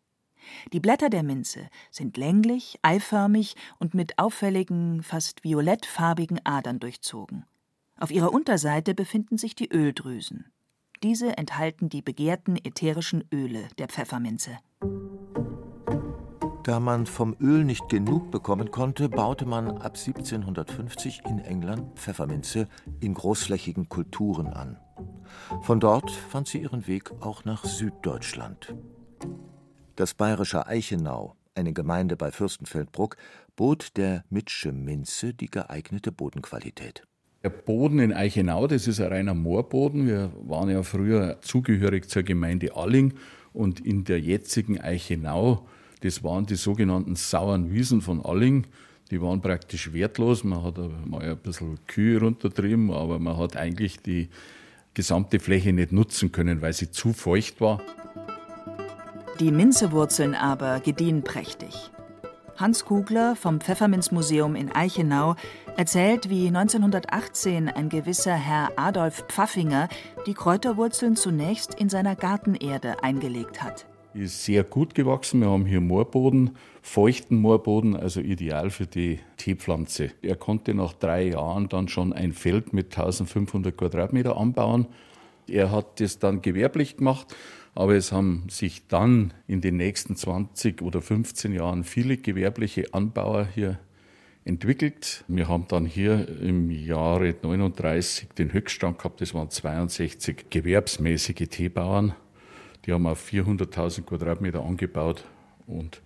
Die 0.73 0.81
Blätter 0.81 1.11
der 1.11 1.23
Minze 1.23 1.69
sind 1.91 2.17
länglich, 2.17 2.79
eiförmig 2.83 3.55
und 3.79 3.95
mit 3.95 4.19
auffälligen, 4.19 5.03
fast 5.03 5.45
violettfarbigen 5.45 6.41
Adern 6.45 6.81
durchzogen. 6.81 7.45
Auf 7.99 8.11
ihrer 8.11 8.33
Unterseite 8.33 8.95
befinden 8.95 9.39
sich 9.39 9.55
die 9.55 9.71
Öldrüsen. 9.73 10.53
Diese 11.03 11.37
enthalten 11.37 11.89
die 11.89 12.03
begehrten 12.03 12.57
ätherischen 12.57 13.25
Öle 13.33 13.69
der 13.79 13.89
Pfefferminze. 13.89 14.59
Da 16.69 16.81
man 16.81 17.07
vom 17.07 17.35
Öl 17.41 17.65
nicht 17.65 17.89
genug 17.89 18.31
bekommen 18.31 18.71
konnte, 18.71 19.09
baute 19.09 19.47
man 19.47 19.79
ab 19.79 19.97
1750 19.97 21.23
in 21.27 21.39
England 21.39 21.99
Pfefferminze 21.99 22.69
in 23.01 23.15
großflächigen 23.15 23.89
Kulturen 23.89 24.49
an. 24.49 24.77
Von 25.63 25.81
dort 25.81 26.11
fand 26.11 26.47
sie 26.47 26.59
ihren 26.59 26.87
Weg 26.87 27.11
auch 27.21 27.47
nach 27.47 27.65
Süddeutschland. 27.65 28.75
Das 29.97 30.13
bayerische 30.13 30.67
Eichenau, 30.67 31.37
eine 31.55 31.73
Gemeinde 31.73 32.19
bei 32.19 32.31
Fürstenfeldbruck, 32.31 33.17
bot 33.57 33.97
der 33.97 34.25
Mitsche 34.29 34.71
Minze 34.71 35.33
die 35.33 35.51
geeignete 35.51 36.13
Bodenqualität. 36.13 37.03
Der 37.45 37.49
Boden 37.49 37.99
in 37.99 38.13
Eichenau, 38.13 38.67
das 38.67 38.87
ist 38.87 39.01
ein 39.01 39.09
reiner 39.09 39.33
Moorboden. 39.33 40.07
Wir 40.07 40.33
waren 40.43 40.69
ja 40.69 40.83
früher 40.83 41.39
zugehörig 41.41 42.11
zur 42.11 42.25
Gemeinde 42.25 42.77
Alling 42.77 43.15
und 43.55 43.81
in 43.81 44.05
der 44.05 44.21
jetzigen 44.21 44.79
Eichenau 44.79 45.67
das 46.01 46.23
waren 46.23 46.47
die 46.47 46.57
sogenannten 46.57 47.17
sauren 47.17 47.73
Wiesen 47.73 48.01
von 48.01 48.25
Alling. 48.25 48.67
Die 49.11 49.21
waren 49.21 49.41
praktisch 49.41 49.93
wertlos. 49.93 50.45
Man 50.45 50.63
hat 50.63 50.79
mal 51.07 51.23
ein 51.23 51.39
bisschen 51.39 51.79
Kühe 51.87 52.21
runtertrieben, 52.21 52.93
aber 52.93 53.19
man 53.19 53.37
hat 53.37 53.57
eigentlich 53.57 54.01
die 54.01 54.29
gesamte 54.95 55.41
Fläche 55.41 55.73
nicht 55.73 55.93
nutzen 55.93 56.31
können, 56.31 56.61
weil 56.63 56.73
sie 56.73 56.91
zu 56.91 57.13
feucht 57.13 57.61
war. 57.61 57.81
Die 59.41 59.53
Minzewurzeln 59.53 60.35
aber 60.35 60.81
gediehen 60.81 61.23
prächtig. 61.23 61.91
Hans 62.57 62.85
Kugler 62.85 63.37
vom 63.37 63.61
Pfefferminzmuseum 63.61 64.57
in 64.57 64.73
Eichenau 64.73 65.37
erzählt, 65.77 66.29
wie 66.29 66.49
1918 66.49 67.69
ein 67.69 67.89
gewisser 67.89 68.35
Herr 68.35 68.73
Adolf 68.75 69.25
Pfaffinger 69.29 69.89
die 70.27 70.35
Kräuterwurzeln 70.35 71.15
zunächst 71.15 71.75
in 71.75 71.89
seiner 71.89 72.17
Gartenerde 72.17 73.03
eingelegt 73.05 73.63
hat 73.63 73.87
ist 74.19 74.45
sehr 74.45 74.65
gut 74.65 74.95
gewachsen. 74.95 75.41
Wir 75.41 75.49
haben 75.49 75.67
hier 75.67 75.81
Moorboden, 75.81 76.51
feuchten 76.83 77.39
Moorboden, 77.39 77.97
also 77.97 78.21
ideal 78.21 78.71
für 78.71 78.87
die 78.87 79.21
Teepflanze. 79.37 80.11
Er 80.23 80.37
konnte 80.37 80.75
nach 80.75 80.93
drei 80.93 81.29
Jahren 81.29 81.69
dann 81.69 81.89
schon 81.89 82.13
ein 82.13 82.33
Feld 82.33 82.73
mit 82.73 82.97
1500 82.97 83.77
Quadratmeter 83.77 84.37
anbauen. 84.37 84.87
Er 85.47 85.71
hat 85.71 86.01
das 86.01 86.19
dann 86.19 86.43
gewerblich 86.43 86.97
gemacht, 86.97 87.35
aber 87.75 87.95
es 87.95 88.13
haben 88.13 88.45
sich 88.51 88.87
dann 88.89 89.33
in 89.47 89.61
den 89.61 89.77
nächsten 89.77 90.17
20 90.17 90.83
oder 90.83 91.01
15 91.01 91.53
Jahren 91.53 91.85
viele 91.85 92.17
gewerbliche 92.17 92.93
Anbauer 92.93 93.47
hier 93.55 93.79
entwickelt. 94.45 95.25
Wir 95.29 95.49
haben 95.49 95.67
dann 95.69 95.85
hier 95.85 96.27
im 96.41 96.71
Jahre 96.71 97.35
39 97.43 98.29
den 98.37 98.53
Höchststand 98.53 98.99
gehabt, 98.99 99.21
das 99.21 99.35
waren 99.35 99.51
62 99.51 100.51
gewerbsmäßige 100.51 101.49
Teebauern. 101.49 102.15
Die 102.89 102.95
haben 102.95 103.07
auf 103.07 103.23
400.000 103.31 104.05
Quadratmeter 104.05 104.65
angebaut 104.65 105.23
und 105.67 106.01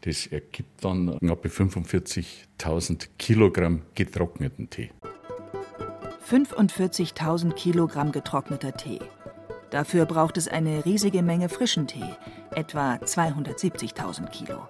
das 0.00 0.26
ergibt 0.26 0.82
dann 0.82 1.18
knapp 1.18 1.44
45.000 1.44 3.08
Kilogramm 3.18 3.82
getrockneten 3.94 4.70
Tee. 4.70 4.90
45.000 6.26 7.52
Kilogramm 7.52 8.12
getrockneter 8.12 8.72
Tee. 8.72 9.00
Dafür 9.68 10.06
braucht 10.06 10.38
es 10.38 10.48
eine 10.48 10.86
riesige 10.86 11.22
Menge 11.22 11.50
frischen 11.50 11.86
Tee, 11.86 12.16
etwa 12.52 12.94
270.000 12.94 14.30
Kilo. 14.30 14.66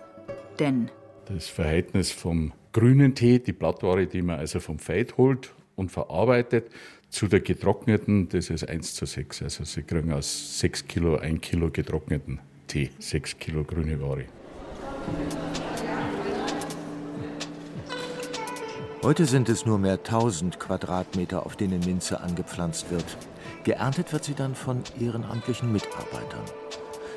Denn 0.58 0.90
das 1.26 1.46
Verhältnis 1.46 2.10
vom 2.10 2.52
grünen 2.72 3.14
Tee, 3.14 3.38
die 3.38 3.52
Blattware, 3.52 4.08
die 4.08 4.22
man 4.22 4.40
also 4.40 4.58
vom 4.58 4.80
Feld 4.80 5.16
holt 5.16 5.54
und 5.76 5.92
verarbeitet, 5.92 6.72
Zu 7.12 7.28
der 7.28 7.40
getrockneten, 7.40 8.30
das 8.30 8.48
ist 8.48 8.66
1 8.66 8.94
zu 8.94 9.04
6. 9.04 9.42
Also 9.42 9.64
Sie 9.64 9.82
kriegen 9.82 10.14
aus 10.14 10.58
6 10.60 10.88
Kilo 10.88 11.18
1 11.18 11.42
Kilo 11.42 11.68
getrockneten 11.70 12.40
Tee, 12.66 12.90
6 12.98 13.38
Kilo 13.38 13.64
grüne 13.64 14.00
Ware. 14.00 14.24
Heute 19.02 19.26
sind 19.26 19.50
es 19.50 19.66
nur 19.66 19.78
mehr 19.78 19.98
1000 19.98 20.58
Quadratmeter, 20.58 21.44
auf 21.44 21.54
denen 21.54 21.80
Minze 21.80 22.18
angepflanzt 22.22 22.90
wird. 22.90 23.18
Geerntet 23.64 24.10
wird 24.14 24.24
sie 24.24 24.34
dann 24.34 24.54
von 24.54 24.82
ehrenamtlichen 24.98 25.70
Mitarbeitern. 25.70 26.44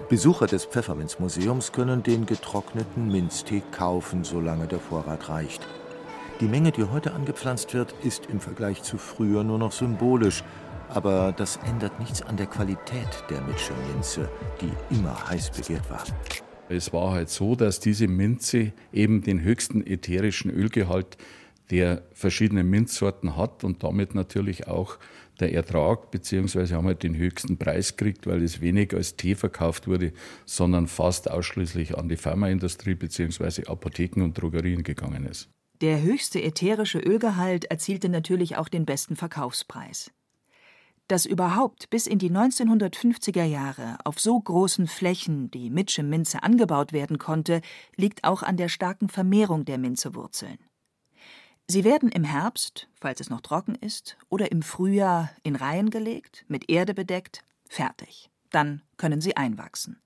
Besucher 0.09 0.47
des 0.47 0.65
Pfefferminzmuseums 0.65 1.71
können 1.71 2.03
den 2.03 2.25
getrockneten 2.25 3.07
Minztee 3.07 3.63
kaufen, 3.71 4.25
solange 4.25 4.67
der 4.67 4.79
Vorrat 4.79 5.29
reicht. 5.29 5.65
Die 6.41 6.47
Menge, 6.47 6.73
die 6.73 6.83
heute 6.83 7.13
angepflanzt 7.13 7.73
wird, 7.73 7.95
ist 8.03 8.25
im 8.25 8.41
Vergleich 8.41 8.83
zu 8.83 8.97
früher 8.97 9.45
nur 9.45 9.57
noch 9.57 9.71
symbolisch. 9.71 10.43
Aber 10.89 11.31
das 11.31 11.57
ändert 11.65 11.97
nichts 11.97 12.21
an 12.21 12.35
der 12.35 12.47
Qualität 12.47 13.07
der 13.29 13.39
Mitsche 13.41 13.71
Minze, 13.93 14.29
die 14.59 14.69
immer 14.93 15.29
heiß 15.29 15.51
begehrt 15.51 15.89
war. 15.89 16.03
Es 16.67 16.91
war 16.91 17.11
halt 17.11 17.29
so, 17.29 17.55
dass 17.55 17.79
diese 17.79 18.09
Minze 18.09 18.73
eben 18.91 19.21
den 19.21 19.43
höchsten 19.43 19.87
ätherischen 19.87 20.51
Ölgehalt 20.51 21.17
der 21.71 22.03
verschiedenen 22.11 22.69
Minzsorten 22.69 23.37
hat 23.37 23.63
und 23.63 23.83
damit 23.83 24.13
natürlich 24.13 24.67
auch 24.67 24.97
der 25.39 25.53
Ertrag, 25.53 26.11
beziehungsweise 26.11 26.75
haben 26.75 26.87
wir 26.87 26.95
den 26.95 27.15
höchsten 27.15 27.57
Preis 27.57 27.95
gekriegt, 27.95 28.27
weil 28.27 28.43
es 28.43 28.59
wenig 28.59 28.93
als 28.93 29.15
Tee 29.15 29.35
verkauft 29.35 29.87
wurde, 29.87 30.11
sondern 30.45 30.87
fast 30.87 31.31
ausschließlich 31.31 31.97
an 31.97 32.09
die 32.09 32.17
Pharmaindustrie 32.17 32.95
beziehungsweise 32.95 33.67
Apotheken 33.69 34.21
und 34.21 34.33
Drogerien 34.33 34.83
gegangen 34.83 35.25
ist. 35.25 35.49
Der 35.81 36.01
höchste 36.01 36.41
ätherische 36.41 36.99
Ölgehalt 36.99 37.65
erzielte 37.65 38.07
natürlich 38.07 38.55
auch 38.55 38.69
den 38.69 38.85
besten 38.85 39.17
Verkaufspreis. 39.17 40.11
Dass 41.07 41.25
überhaupt 41.25 41.89
bis 41.89 42.07
in 42.07 42.17
die 42.17 42.31
1950er 42.31 43.43
Jahre 43.43 43.97
auf 44.05 44.19
so 44.19 44.39
großen 44.39 44.87
Flächen 44.87 45.51
die 45.51 45.69
Mitsche 45.69 46.01
Minze 46.01 46.43
angebaut 46.43 46.93
werden 46.93 47.19
konnte, 47.19 47.61
liegt 47.95 48.23
auch 48.23 48.41
an 48.41 48.57
der 48.57 48.69
starken 48.69 49.09
Vermehrung 49.09 49.65
der 49.65 49.77
Minzewurzeln. 49.77 50.57
Sie 51.67 51.83
werden 51.83 52.09
im 52.09 52.23
Herbst, 52.23 52.87
falls 52.99 53.19
es 53.19 53.29
noch 53.29 53.41
trocken 53.41 53.75
ist, 53.75 54.17
oder 54.29 54.51
im 54.51 54.61
Frühjahr 54.61 55.31
in 55.43 55.55
Reihen 55.55 55.89
gelegt, 55.89 56.45
mit 56.47 56.69
Erde 56.69 56.93
bedeckt, 56.93 57.43
fertig. 57.67 58.29
Dann 58.49 58.81
können 58.97 59.19
sie 59.19 59.35
einwachsen. 59.35 59.99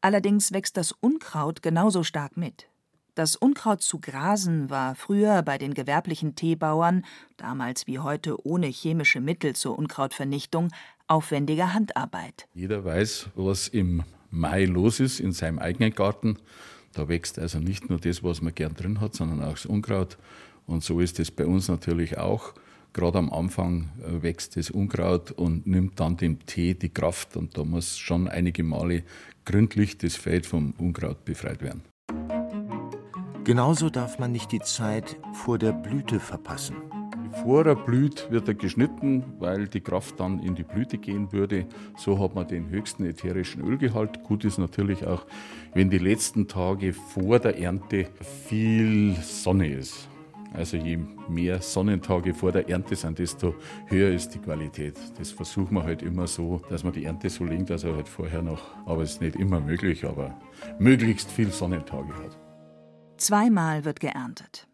Allerdings 0.00 0.52
wächst 0.52 0.76
das 0.76 0.92
Unkraut 0.92 1.62
genauso 1.62 2.02
stark 2.02 2.36
mit. 2.36 2.68
Das 3.14 3.36
Unkraut 3.36 3.82
zu 3.82 3.98
grasen 3.98 4.70
war 4.70 4.94
früher 4.94 5.42
bei 5.42 5.58
den 5.58 5.74
gewerblichen 5.74 6.34
Teebauern, 6.34 7.04
damals 7.36 7.86
wie 7.86 7.98
heute 7.98 8.46
ohne 8.46 8.68
chemische 8.68 9.20
Mittel 9.20 9.54
zur 9.54 9.78
Unkrautvernichtung, 9.78 10.68
aufwendige 11.08 11.74
Handarbeit. 11.74 12.48
Jeder 12.54 12.86
weiß, 12.86 13.28
was 13.34 13.68
im 13.68 14.02
Mai 14.30 14.64
los 14.64 14.98
ist 14.98 15.20
in 15.20 15.32
seinem 15.32 15.58
eigenen 15.58 15.94
Garten. 15.94 16.38
Da 16.94 17.06
wächst 17.06 17.38
also 17.38 17.58
nicht 17.58 17.90
nur 17.90 18.00
das, 18.00 18.24
was 18.24 18.40
man 18.40 18.54
gern 18.54 18.72
drin 18.74 18.98
hat, 19.02 19.14
sondern 19.14 19.44
auch 19.44 19.52
das 19.52 19.66
Unkraut. 19.66 20.16
Und 20.66 20.82
so 20.82 20.98
ist 20.98 21.20
es 21.20 21.30
bei 21.30 21.44
uns 21.44 21.68
natürlich 21.68 22.16
auch. 22.16 22.54
Gerade 22.94 23.18
am 23.18 23.30
Anfang 23.30 23.90
äh, 24.00 24.22
wächst 24.22 24.56
das 24.56 24.70
Unkraut 24.70 25.32
und 25.32 25.66
nimmt 25.66 26.00
dann 26.00 26.16
dem 26.16 26.46
Tee 26.46 26.72
die 26.72 26.88
Kraft. 26.88 27.36
Und 27.36 27.58
da 27.58 27.64
muss 27.64 27.98
schon 27.98 28.26
einige 28.26 28.62
Male 28.62 29.02
gründlich 29.44 29.98
das 29.98 30.16
Feld 30.16 30.46
vom 30.46 30.72
Unkraut 30.78 31.26
befreit 31.26 31.60
werden. 31.60 31.91
Genauso 33.44 33.90
darf 33.90 34.20
man 34.20 34.30
nicht 34.30 34.52
die 34.52 34.60
Zeit 34.60 35.16
vor 35.32 35.58
der 35.58 35.72
Blüte 35.72 36.20
verpassen. 36.20 36.76
Bevor 37.32 37.66
er 37.66 37.74
blüht, 37.74 38.30
wird 38.30 38.46
er 38.46 38.54
geschnitten, 38.54 39.24
weil 39.40 39.66
die 39.66 39.80
Kraft 39.80 40.20
dann 40.20 40.38
in 40.38 40.54
die 40.54 40.62
Blüte 40.62 40.96
gehen 40.96 41.32
würde. 41.32 41.66
So 41.96 42.20
hat 42.20 42.36
man 42.36 42.46
den 42.46 42.68
höchsten 42.68 43.04
ätherischen 43.04 43.64
Ölgehalt. 43.64 44.22
Gut 44.22 44.44
ist 44.44 44.58
natürlich 44.58 45.04
auch, 45.04 45.26
wenn 45.74 45.90
die 45.90 45.98
letzten 45.98 46.46
Tage 46.46 46.92
vor 46.92 47.40
der 47.40 47.58
Ernte 47.58 48.06
viel 48.48 49.16
Sonne 49.16 49.72
ist. 49.72 50.08
Also 50.54 50.76
je 50.76 50.98
mehr 51.28 51.60
Sonnentage 51.62 52.34
vor 52.34 52.52
der 52.52 52.68
Ernte 52.68 52.94
sind, 52.94 53.18
desto 53.18 53.56
höher 53.86 54.12
ist 54.12 54.34
die 54.34 54.38
Qualität. 54.38 54.94
Das 55.18 55.32
versuchen 55.32 55.74
wir 55.74 55.82
halt 55.82 56.02
immer 56.02 56.28
so, 56.28 56.60
dass 56.68 56.84
man 56.84 56.92
die 56.92 57.06
Ernte 57.06 57.28
so 57.28 57.44
legt, 57.44 57.70
dass 57.70 57.82
er 57.82 57.96
halt 57.96 58.08
vorher 58.08 58.42
noch, 58.42 58.60
aber 58.86 59.02
es 59.02 59.12
ist 59.12 59.20
nicht 59.20 59.34
immer 59.34 59.58
möglich, 59.58 60.04
aber 60.04 60.38
möglichst 60.78 61.28
viel 61.30 61.50
Sonnentage 61.50 62.14
hat. 62.14 62.41
Zweimal 63.22 63.84
wird 63.84 64.00
geerntet. 64.00 64.66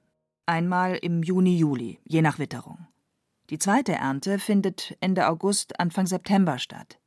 Einmal 0.46 0.96
im 1.02 1.22
Juni, 1.22 1.58
Juli, 1.58 1.98
je 2.04 2.22
nach 2.22 2.38
Witterung. 2.38 2.87
Die 3.50 3.58
zweite 3.58 3.92
Ernte 3.92 4.38
findet 4.38 4.96
Ende 5.00 5.28
August, 5.28 5.78
Anfang 5.78 6.06
September 6.06 6.58
statt. 6.58 6.98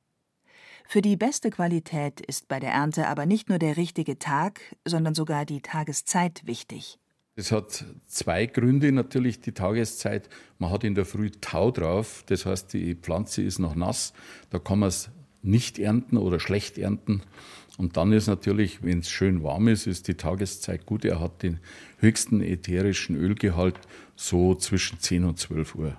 Für 0.88 1.02
die 1.02 1.18
beste 1.18 1.50
Qualität 1.50 2.22
ist 2.22 2.48
bei 2.48 2.60
der 2.60 2.72
Ernte 2.72 3.08
aber 3.08 3.26
nicht 3.26 3.50
nur 3.50 3.58
der 3.58 3.76
richtige 3.76 4.20
Tag, 4.20 4.62
sondern 4.86 5.16
sogar 5.16 5.46
die 5.46 5.62
Tageszeit 5.62 6.46
wichtig. 6.46 7.00
Es 7.36 7.52
hat 7.52 7.86
zwei 8.06 8.46
Gründe 8.46 8.92
natürlich 8.92 9.42
die 9.42 9.54
Tageszeit. 9.54 10.30
Man 10.60 10.70
hat 10.70 10.84
in 10.84 10.94
der 10.94 11.06
Früh 11.06 11.32
Tau 11.32 11.72
drauf, 11.72 12.24
das 12.28 12.46
heißt 12.46 12.72
die 12.74 12.94
Pflanze 12.94 13.42
ist 13.42 13.58
noch 13.58 13.74
nass, 13.74 14.14
da 14.52 14.60
kann 14.60 14.78
man 14.78 14.90
es 14.90 15.10
nicht 15.44 15.80
ernten 15.80 16.18
oder 16.18 16.40
schlecht 16.40 16.78
ernten. 16.78 17.22
Und 17.78 17.98
dann 17.98 18.12
ist 18.12 18.28
natürlich, 18.28 18.84
wenn 18.84 19.00
es 19.00 19.10
schön 19.10 19.44
warm 19.44 19.68
ist, 19.68 19.88
ist 19.88 20.08
die 20.08 20.16
Tageszeit 20.16 20.86
gut. 20.86 21.06
Er 21.06 21.20
hat 21.20 21.42
den 21.42 21.60
höchsten 21.98 22.42
ätherischen 22.42 23.16
Ölgehalt 23.16 23.80
so 24.16 24.56
zwischen 24.56 25.00
10 25.00 25.26
und 25.26 25.40
12 25.40 25.76
Uhr. 25.76 25.98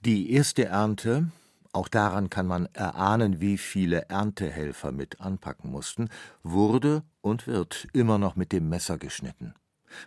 Die 0.00 0.32
erste 0.32 0.66
Ernte, 0.66 1.30
auch 1.72 1.88
daran 1.88 2.30
kann 2.30 2.46
man 2.46 2.66
erahnen, 2.66 3.40
wie 3.40 3.58
viele 3.58 4.02
Erntehelfer 4.08 4.92
mit 4.92 5.20
anpacken 5.20 5.70
mussten, 5.70 6.08
wurde 6.42 7.02
und 7.20 7.46
wird 7.46 7.88
immer 7.92 8.18
noch 8.18 8.36
mit 8.36 8.52
dem 8.52 8.68
Messer 8.68 8.98
geschnitten. 8.98 9.54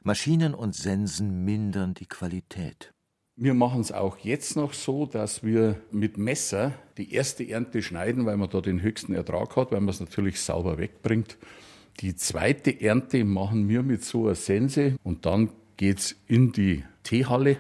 Maschinen 0.04 0.54
und 0.54 0.76
Sensen 0.76 1.44
mindern 1.46 1.94
die 1.94 2.06
Qualität. 2.06 2.94
Wir 3.40 3.54
machen 3.54 3.82
es 3.82 3.92
auch 3.92 4.18
jetzt 4.18 4.56
noch 4.56 4.74
so, 4.74 5.06
dass 5.06 5.44
wir 5.44 5.80
mit 5.92 6.18
Messer 6.18 6.74
die 6.98 7.14
erste 7.14 7.48
Ernte 7.48 7.84
schneiden, 7.84 8.26
weil 8.26 8.36
man 8.36 8.50
da 8.50 8.62
den 8.62 8.82
höchsten 8.82 9.14
Ertrag 9.14 9.56
hat, 9.56 9.72
weil 9.72 9.80
man 9.80 9.90
es 9.90 10.00
natürlich 10.00 10.42
sauber 10.42 10.80
wegbringt. 10.80 11.38
Die 12.00 12.16
zweite 12.16 12.82
Ernte 12.82 13.24
machen 13.24 13.70
wir 13.70 13.84
mit 13.84 14.04
so 14.04 14.26
einer 14.26 14.34
Sense 14.34 14.96
und 15.04 15.28
dann 15.28 15.52
geht 15.78 16.00
es 16.00 16.16
in 16.26 16.52
die 16.52 16.84
Teehalle 17.04 17.58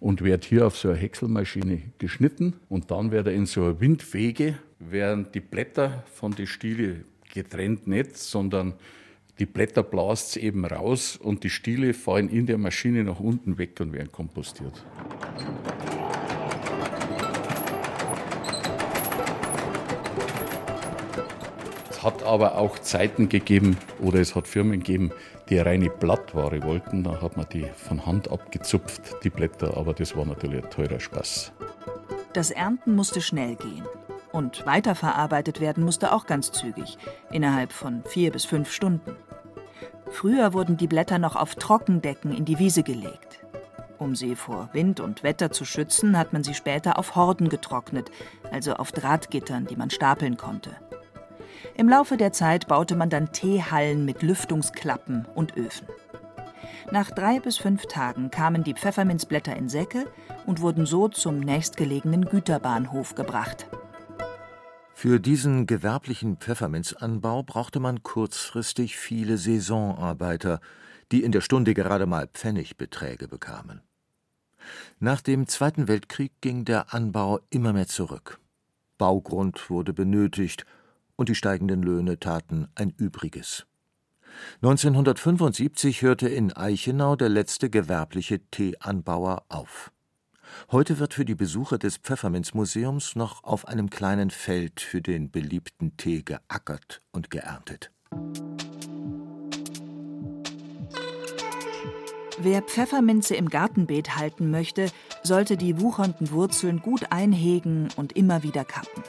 und 0.00 0.24
wird 0.24 0.46
hier 0.46 0.66
auf 0.66 0.78
so 0.78 0.88
einer 0.88 0.96
Häckselmaschine 0.96 1.82
geschnitten 1.98 2.54
und 2.70 2.90
dann 2.90 3.10
wird 3.10 3.26
er 3.26 3.34
in 3.34 3.44
so 3.44 3.64
einer 3.64 3.80
Windwege, 3.80 4.56
werden 4.78 5.26
die 5.34 5.40
Blätter 5.40 6.04
von 6.14 6.34
den 6.34 6.46
Stiele 6.46 7.04
getrennt 7.34 7.86
nicht, 7.86 8.16
sondern 8.16 8.72
die 9.38 9.46
Blätter 9.46 9.82
blast 9.82 10.36
eben 10.36 10.64
raus 10.64 11.16
und 11.16 11.44
die 11.44 11.50
Stiele 11.50 11.94
fallen 11.94 12.28
in 12.28 12.46
der 12.46 12.58
Maschine 12.58 13.04
nach 13.04 13.20
unten 13.20 13.58
weg 13.58 13.80
und 13.80 13.92
werden 13.92 14.12
kompostiert. 14.12 14.84
Es 21.90 22.02
hat 22.02 22.22
aber 22.24 22.58
auch 22.58 22.78
Zeiten 22.80 23.28
gegeben 23.28 23.76
oder 24.00 24.20
es 24.20 24.34
hat 24.34 24.48
Firmen 24.48 24.80
gegeben, 24.80 25.12
die 25.48 25.58
reine 25.58 25.88
Blattware 25.88 26.62
wollten. 26.62 27.04
Da 27.04 27.20
hat 27.20 27.36
man 27.36 27.46
die 27.52 27.66
von 27.76 28.04
Hand 28.04 28.30
abgezupft, 28.30 29.16
die 29.22 29.30
Blätter, 29.30 29.76
aber 29.76 29.94
das 29.94 30.16
war 30.16 30.24
natürlich 30.24 30.64
ein 30.64 30.70
teurer 30.70 31.00
Spaß. 31.00 31.52
Das 32.32 32.50
Ernten 32.50 32.94
musste 32.94 33.20
schnell 33.20 33.56
gehen. 33.56 33.84
Und 34.32 34.64
weiterverarbeitet 34.66 35.60
werden 35.60 35.84
musste 35.84 36.12
auch 36.12 36.26
ganz 36.26 36.50
zügig, 36.52 36.96
innerhalb 37.30 37.72
von 37.72 38.02
vier 38.04 38.32
bis 38.32 38.44
fünf 38.44 38.72
Stunden. 38.72 39.16
Früher 40.10 40.52
wurden 40.52 40.76
die 40.76 40.86
Blätter 40.88 41.18
noch 41.18 41.36
auf 41.36 41.54
Trockendecken 41.54 42.32
in 42.32 42.44
die 42.44 42.58
Wiese 42.58 42.82
gelegt. 42.82 43.40
Um 43.98 44.16
sie 44.16 44.34
vor 44.34 44.68
Wind 44.72 44.98
und 44.98 45.22
Wetter 45.22 45.52
zu 45.52 45.64
schützen, 45.64 46.18
hat 46.18 46.32
man 46.32 46.42
sie 46.42 46.54
später 46.54 46.98
auf 46.98 47.14
Horden 47.14 47.48
getrocknet, 47.48 48.10
also 48.50 48.74
auf 48.74 48.90
Drahtgittern, 48.90 49.66
die 49.66 49.76
man 49.76 49.90
stapeln 49.90 50.36
konnte. 50.36 50.70
Im 51.76 51.88
Laufe 51.88 52.16
der 52.16 52.32
Zeit 52.32 52.66
baute 52.68 52.96
man 52.96 53.10
dann 53.10 53.32
Teehallen 53.32 54.04
mit 54.04 54.22
Lüftungsklappen 54.22 55.26
und 55.34 55.56
Öfen. 55.56 55.86
Nach 56.90 57.10
drei 57.10 57.38
bis 57.38 57.58
fünf 57.58 57.86
Tagen 57.86 58.30
kamen 58.30 58.64
die 58.64 58.74
Pfefferminzblätter 58.74 59.56
in 59.56 59.68
Säcke 59.68 60.06
und 60.46 60.60
wurden 60.60 60.84
so 60.84 61.08
zum 61.08 61.38
nächstgelegenen 61.40 62.24
Güterbahnhof 62.24 63.14
gebracht. 63.14 63.66
Für 65.02 65.18
diesen 65.18 65.66
gewerblichen 65.66 66.36
Pfefferminzanbau 66.36 67.42
brauchte 67.42 67.80
man 67.80 68.04
kurzfristig 68.04 68.96
viele 68.96 69.36
Saisonarbeiter, 69.36 70.60
die 71.10 71.24
in 71.24 71.32
der 71.32 71.40
Stunde 71.40 71.74
gerade 71.74 72.06
mal 72.06 72.28
Pfennigbeträge 72.28 73.26
bekamen. 73.26 73.80
Nach 75.00 75.20
dem 75.20 75.48
Zweiten 75.48 75.88
Weltkrieg 75.88 76.30
ging 76.40 76.64
der 76.64 76.94
Anbau 76.94 77.40
immer 77.50 77.72
mehr 77.72 77.88
zurück. 77.88 78.38
Baugrund 78.96 79.70
wurde 79.70 79.92
benötigt 79.92 80.66
und 81.16 81.28
die 81.28 81.34
steigenden 81.34 81.82
Löhne 81.82 82.20
taten 82.20 82.68
ein 82.76 82.90
Übriges. 82.96 83.66
1975 84.62 86.02
hörte 86.02 86.28
in 86.28 86.52
Eichenau 86.52 87.16
der 87.16 87.28
letzte 87.28 87.70
gewerbliche 87.70 88.38
Teeanbauer 88.52 89.46
auf. 89.48 89.91
Heute 90.70 90.98
wird 90.98 91.14
für 91.14 91.24
die 91.24 91.34
Besucher 91.34 91.78
des 91.78 91.96
Pfefferminzmuseums 91.96 93.16
noch 93.16 93.44
auf 93.44 93.66
einem 93.68 93.90
kleinen 93.90 94.30
Feld 94.30 94.80
für 94.80 95.00
den 95.00 95.30
beliebten 95.30 95.96
Tee 95.96 96.22
geackert 96.22 97.02
und 97.12 97.30
geerntet. 97.30 97.90
Wer 102.38 102.62
Pfefferminze 102.62 103.36
im 103.36 103.48
Gartenbeet 103.48 104.16
halten 104.16 104.50
möchte, 104.50 104.86
sollte 105.22 105.56
die 105.56 105.80
wuchernden 105.80 106.32
Wurzeln 106.32 106.80
gut 106.80 107.12
einhegen 107.12 107.88
und 107.96 108.16
immer 108.16 108.42
wieder 108.42 108.64
kappen. 108.64 109.04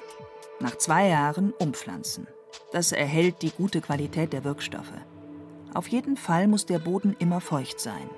Nach 0.60 0.78
zwei 0.78 1.08
Jahren 1.08 1.52
umpflanzen. 1.52 2.28
Das 2.72 2.92
erhält 2.92 3.42
die 3.42 3.50
gute 3.50 3.82
Qualität 3.82 4.34
der 4.34 4.44
Wirkstoffe. 4.44 4.94
Auf 5.74 5.88
jeden 5.88 6.18
Fall 6.18 6.48
muss 6.48 6.66
der 6.66 6.80
Boden 6.80 7.16
immer 7.18 7.42
feucht 7.42 7.80
sein. 7.80 8.10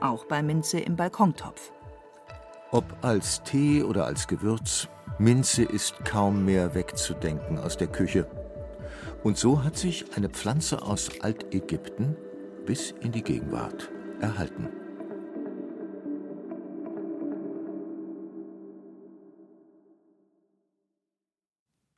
Auch 0.00 0.24
bei 0.24 0.42
Minze 0.42 0.80
im 0.80 0.96
Balkontopf. 0.96 1.72
Ob 2.72 3.04
als 3.04 3.42
Tee 3.42 3.82
oder 3.82 4.06
als 4.06 4.26
Gewürz, 4.26 4.88
Minze 5.18 5.62
ist 5.62 6.06
kaum 6.06 6.46
mehr 6.46 6.74
wegzudenken 6.74 7.58
aus 7.58 7.76
der 7.76 7.86
Küche. 7.86 8.26
Und 9.22 9.36
so 9.36 9.62
hat 9.62 9.76
sich 9.76 10.16
eine 10.16 10.30
Pflanze 10.30 10.80
aus 10.80 11.20
Altägypten 11.20 12.16
bis 12.64 12.92
in 12.92 13.12
die 13.12 13.22
Gegenwart 13.22 13.90
erhalten. 14.22 14.70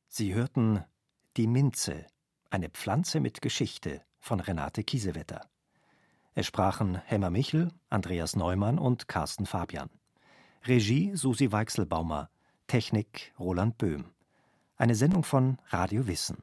Sie 0.09 0.35
hörten 0.35 0.83
Die 1.37 1.47
Minze, 1.47 2.05
eine 2.51 2.69
Pflanze 2.69 3.21
mit 3.21 3.43
Geschichte 3.43 4.03
von 4.19 4.41
Renate 4.41 4.83
Kiesewetter. 4.83 5.49
Es 6.35 6.47
sprachen 6.47 6.97
Hemmer 6.97 7.31
Michel, 7.31 7.71
Andreas 7.91 8.35
Neumann 8.35 8.81
und 8.81 9.07
Carsten 9.07 9.47
Fabian. 9.47 9.89
Regie 10.66 11.14
Susi 11.14 11.53
Weichselbaumer, 11.53 12.31
Technik 12.68 13.35
Roland 13.38 13.77
Böhm. 13.77 14.07
Eine 14.79 14.94
Sendung 14.94 15.22
von 15.22 15.59
Radio 15.68 16.07
Wissen. 16.07 16.38